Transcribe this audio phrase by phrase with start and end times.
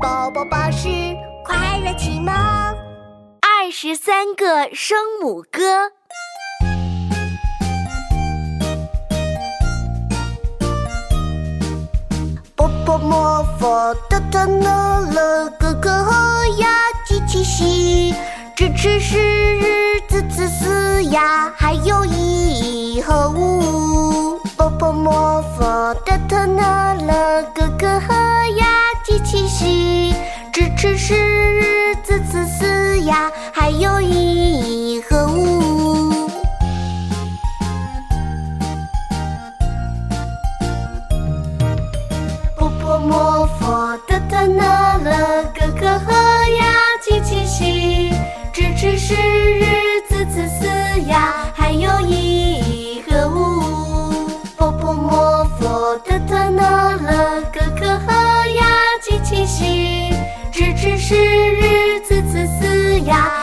[0.00, 0.88] 宝宝巴士
[1.44, 5.90] 快乐启蒙，二十三个声母歌。
[12.54, 16.68] 波波摩佛的特呢了，哥哥和呀
[17.04, 18.14] 机器西，
[18.54, 24.38] 支持是日子次四呀，还有一和五。
[24.56, 28.17] 波波摩佛的特呢了，哥哥和呀机器西，
[30.52, 36.28] 支持是日子次四呀，还有一和五。
[42.56, 44.62] 波波摩佛的特呢
[45.04, 46.64] 了，哥哥和呀
[47.02, 48.10] 机器西，
[48.52, 50.66] 支持是日子次四
[51.08, 54.28] 呀，还有一和五。
[54.56, 56.17] 波波摩佛的
[63.08, 63.37] 呀，